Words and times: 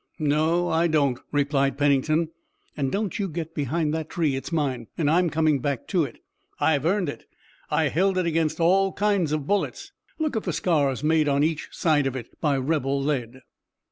"No, 0.17 0.67
I 0.67 0.87
don't," 0.87 1.19
replied 1.31 1.77
Pennington, 1.77 2.29
"and 2.75 2.91
don't 2.91 3.19
you 3.19 3.29
get 3.29 3.53
behind 3.53 3.93
that 3.93 4.09
tree. 4.09 4.35
It's 4.35 4.51
mine, 4.51 4.87
and 4.97 5.07
I'm 5.07 5.29
coming 5.29 5.59
back 5.59 5.85
to 5.89 6.05
it. 6.05 6.17
I've 6.59 6.87
earned 6.87 7.07
it. 7.07 7.25
I 7.69 7.89
held 7.89 8.17
it 8.17 8.25
against 8.25 8.59
all 8.59 8.93
kinds 8.93 9.31
of 9.31 9.45
bullets. 9.45 9.91
Look 10.17 10.35
at 10.35 10.41
the 10.41 10.53
scars 10.53 11.03
made 11.03 11.27
on 11.29 11.43
each 11.43 11.69
side 11.71 12.07
of 12.07 12.15
it 12.15 12.29
by 12.41 12.57
rebel 12.57 12.99
lead." 12.99 13.41